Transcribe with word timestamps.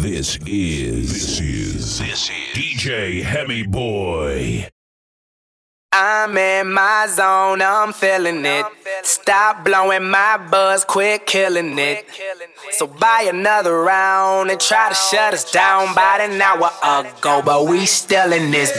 This 0.00 0.38
is 0.46 1.12
this 1.12 1.40
is 1.40 1.98
this 1.98 2.30
is 2.30 2.30
DJ 2.54 3.22
Hemi 3.22 3.66
Boy. 3.66 4.66
I'm 5.92 6.34
in 6.38 6.72
my 6.72 7.06
zone, 7.06 7.60
I'm 7.60 7.92
feeling 7.92 8.42
it. 8.46 8.64
Stop 9.02 9.62
blowing 9.62 10.08
my 10.08 10.38
buzz, 10.50 10.86
quit 10.86 11.26
killing 11.26 11.78
it. 11.78 12.06
So 12.70 12.86
buy 12.86 13.26
another 13.28 13.82
round 13.82 14.50
and 14.50 14.58
try 14.58 14.88
to 14.88 14.94
shut 14.94 15.34
us 15.34 15.52
down 15.52 15.92
about 15.92 16.22
an 16.22 16.40
hour 16.40 16.70
ago, 17.04 17.42
but 17.44 17.66
we 17.66 17.84
still 17.84 18.32
in 18.32 18.50
this. 18.50 18.72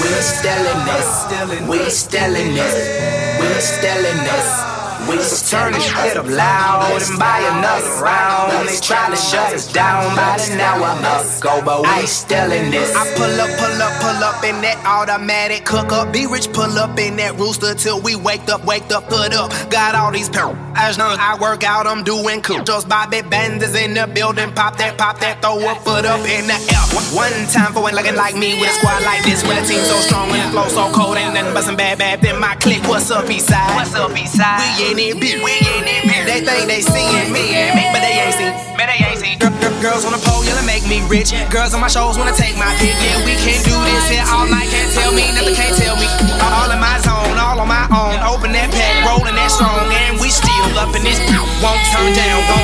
We 0.00 0.08
still 0.08 0.64
in 0.72 0.86
this. 0.86 1.68
We 1.68 1.90
still 1.90 2.34
in 2.36 2.54
this. 2.54 3.38
We 3.38 3.60
still 3.60 3.98
in 3.98 4.16
this. 4.24 4.73
We 5.08 5.16
just 5.16 5.50
turn 5.50 5.72
this 5.72 5.84
shit 5.84 6.16
up 6.16 6.26
loud 6.26 7.02
and 7.02 7.18
buy 7.18 7.40
another 7.40 8.02
round. 8.02 8.68
They 8.68 8.76
try 8.80 9.10
to 9.10 9.16
shut 9.16 9.52
us 9.52 9.72
down 9.72 10.12
about 10.12 10.40
an 10.48 10.60
hour 10.60 10.94
Go, 11.40 11.62
but 11.62 11.82
we 11.82 12.06
still 12.06 12.50
in 12.52 12.70
this. 12.70 12.94
I 12.96 13.04
pull 13.14 13.40
up, 13.40 13.50
pull 13.58 13.82
up, 13.82 13.92
pull 14.00 14.24
up 14.24 14.44
in 14.44 14.60
that 14.62 14.80
automatic 14.86 15.64
cook 15.64 15.92
up. 15.92 16.12
Be 16.12 16.26
rich, 16.26 16.52
pull 16.52 16.78
up 16.78 16.98
in 16.98 17.16
that 17.16 17.38
rooster 17.38 17.74
till 17.74 18.00
we 18.00 18.16
wake 18.16 18.48
up, 18.48 18.64
wake 18.64 18.90
up, 18.92 19.08
put 19.08 19.34
up. 19.34 19.50
Got 19.70 19.94
all 19.94 20.10
these 20.10 20.28
perils. 20.28 20.56
As 20.76 20.98
long 20.98 21.12
as 21.12 21.18
I 21.18 21.38
work 21.38 21.64
out, 21.64 21.86
I'm 21.86 22.02
doing 22.02 22.40
cool. 22.42 22.64
Just 22.64 22.88
Bobby 22.88 23.22
Benders 23.22 23.74
in 23.74 23.94
the 23.94 24.06
building. 24.06 24.52
Pop 24.52 24.76
that, 24.78 24.96
pop 24.96 25.20
that, 25.20 25.42
throw 25.42 25.58
a 25.58 25.74
foot 25.76 26.04
up 26.04 26.20
in 26.20 26.46
the 26.46 26.54
air. 26.54 26.84
One 27.14 27.30
time 27.52 27.72
for 27.72 27.82
one 27.82 27.94
looking 27.94 28.16
like 28.16 28.34
me 28.34 28.58
with 28.58 28.70
a 28.70 28.74
squad 28.80 29.02
like 29.04 29.22
this. 29.24 29.42
With 29.42 29.62
a 29.62 29.66
team 29.66 29.84
so 29.84 29.96
strong 30.00 30.30
and 30.30 30.48
the 30.48 30.50
flow 30.50 30.68
so 30.68 30.90
cold. 30.92 31.16
Ain't 31.16 31.34
nothing 31.34 31.54
but 31.54 31.64
some 31.64 31.76
bad, 31.76 31.98
bad. 31.98 32.22
Then 32.22 32.40
my 32.40 32.56
click. 32.56 32.82
What's 32.88 33.10
up, 33.10 33.26
Eastside? 33.26 33.74
What's 33.74 33.94
up, 33.94 34.10
Eastside? 34.10 34.58
We 34.78 34.93
in 34.94 34.98
it, 34.98 35.16
bitch. 35.18 35.42
We 35.42 35.52
in 35.58 35.84
it, 35.86 36.02
bitch. 36.06 36.26
They 36.26 36.40
think 36.46 36.66
they 36.70 36.80
seeing 36.82 37.32
me 37.32 37.50
but 37.92 38.00
they 38.02 38.14
ain't 38.22 38.34
seen. 38.34 38.52
Man, 38.78 38.86
they 38.90 38.98
ain't 39.02 39.18
seen. 39.18 39.38
Gir- 39.38 39.54
gir- 39.60 39.74
Girls 39.82 40.04
on 40.06 40.12
the 40.12 40.22
pole, 40.22 40.44
yelling 40.46 40.66
make 40.66 40.86
me 40.86 41.02
rich. 41.10 41.34
Girls 41.50 41.74
on 41.74 41.80
my 41.80 41.88
shows 41.90 42.16
wanna 42.16 42.32
take 42.34 42.56
my 42.56 42.70
pick. 42.78 42.94
Yeah, 43.02 43.18
we 43.26 43.34
can 43.36 43.58
do 43.66 43.74
this 43.84 44.08
here 44.08 44.24
all 44.30 44.46
night. 44.46 44.70
Can't 44.70 44.90
tell 44.94 45.12
me, 45.12 45.28
nothing 45.34 45.54
can't 45.54 45.76
tell 45.76 45.96
me. 45.96 46.06
All 46.40 46.70
in 46.70 46.80
my 46.80 46.96
zone, 47.02 47.36
all 47.36 47.60
on 47.60 47.68
my 47.68 47.84
own. 47.92 48.16
Open 48.24 48.52
that 48.52 48.70
pack, 48.72 48.94
rolling 49.04 49.34
that 49.36 49.50
strong, 49.50 49.90
and 49.92 50.16
we 50.20 50.30
still 50.30 50.72
up 50.78 50.94
in 50.96 51.02
this. 51.04 51.18
Won't 51.60 51.82
turn 51.92 52.10
down, 52.14 52.38
won't 52.48 52.63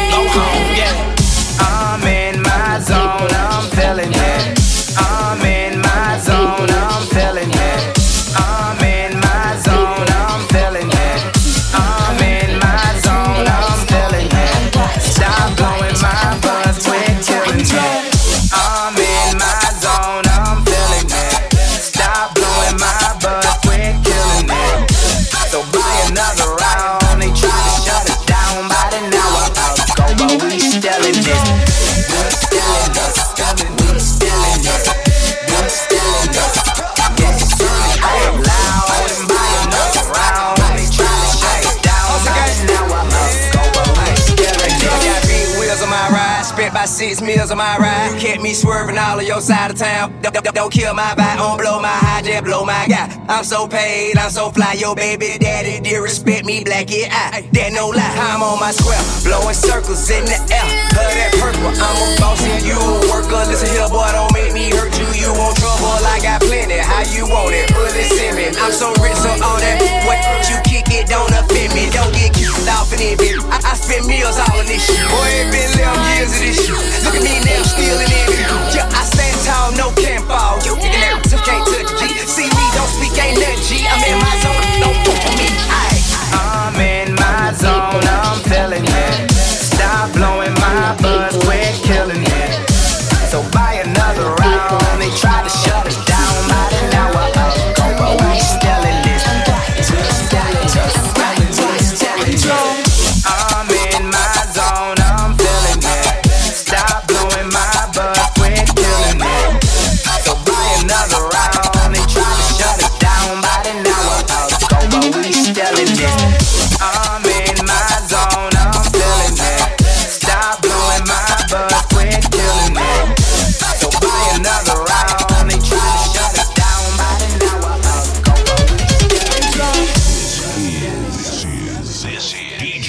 spent 46.61 46.75
by 46.75 46.84
six 46.84 47.22
meals 47.22 47.50
on 47.50 47.56
my 47.56 47.77
ride. 47.78 48.12
You 48.12 48.20
kept 48.20 48.42
me 48.42 48.53
swerving 48.53 48.98
all 48.98 49.19
of 49.19 49.27
your 49.27 49.41
side 49.41 49.70
of 49.70 49.78
town. 49.78 50.12
Don't, 50.20 50.70
kill 50.70 50.92
my 50.92 51.14
vibe, 51.16 51.36
don't 51.39 51.56
blow 51.56 51.80
my 51.80 51.89
high, 51.89 52.20
just 52.20 52.44
blow 52.44 52.64
my 52.64 52.86
guy. 52.86 53.08
I'm 53.28 53.44
so 53.44 53.66
paid, 53.66 54.19
I'm 54.19 54.30
so 54.30 54.50
fly, 54.50 54.75
yo 54.75 54.94
baby 54.94 55.38
daddy, 55.41 55.81
dear 55.81 56.03
respect 56.03 56.44
me, 56.44 56.62
black 56.62 56.93
it 56.93 57.09
eye. 57.10 57.49
That 57.53 57.72
no 57.72 57.88
lie, 57.88 58.15
I'm 58.28 58.43
on 58.43 58.60
my 58.60 58.72
square, 58.72 59.00
blowing 59.25 59.56
circles 59.56 60.04
in 60.10 60.25
the 60.28 60.37
air. 60.53 60.69
Her 60.93 61.09
that 61.09 61.32
purple, 61.41 61.72
I'm 61.72 61.97
a 61.97 62.06
boss 62.20 62.44
and 62.44 62.60
you 62.60 62.76
a 62.76 63.09
worker. 63.09 63.41
Listen 63.49 63.72
here, 63.72 63.88
boy, 63.88 64.10
don't 64.12 64.32
make 64.37 64.53
me 64.53 64.69
hurt 64.69 64.93
you. 65.00 65.09
You 65.16 65.32
want 65.32 65.56
trouble, 65.56 65.97
I 66.04 66.20
got 66.20 66.44
plenty. 66.44 66.76
How 66.76 67.09
you 67.09 67.25
want 67.25 67.56
it? 67.56 67.72
Put 67.72 67.97
it 67.97 68.12
in 68.20 68.37
me. 68.37 68.53
I'm 68.60 68.72
so 68.72 68.93
rich, 69.00 69.16
so 69.16 69.32
all 69.41 69.56
that 69.56 69.81
what 70.04 70.20
you 70.53 70.60
kick 70.69 70.93
it 70.93 71.09
don't 71.09 71.32
offend 71.32 71.72
me. 71.72 71.88
Don't 71.88 72.12
get 72.12 72.39
off 72.70 72.92
in 72.92 73.00
it, 73.00 73.19
bitch. 73.19 73.38
I, 73.50 73.58
I 73.70 73.75
spend 73.75 74.06
meals 74.06 74.38
all 74.38 74.58
on 74.58 74.66
this 74.66 74.86
shit. 74.86 75.03
Boy, 75.10 75.28
it 75.42 75.50
been 75.50 75.70
11 75.78 76.00
years 76.14 76.32
of 76.32 76.41
this 76.41 76.56
shit. 76.66 77.04
Look 77.04 77.14
at 77.14 77.22
me 77.22 77.34
now. 77.44 77.50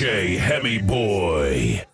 Hemi 0.01 0.79
Boy. 0.79 1.91